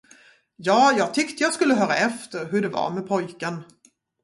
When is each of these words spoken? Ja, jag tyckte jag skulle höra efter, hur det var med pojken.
Ja, 0.57 0.97
jag 0.97 1.13
tyckte 1.13 1.43
jag 1.43 1.53
skulle 1.53 1.73
höra 1.73 1.95
efter, 1.95 2.45
hur 2.45 2.61
det 2.61 2.69
var 2.69 2.89
med 2.89 3.07
pojken. 3.07 3.63